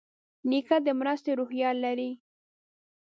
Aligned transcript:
نیکه 0.49 0.77
د 0.85 0.87
مرستې 0.99 1.31
روحیه 1.39 1.69
لري. 1.83 2.11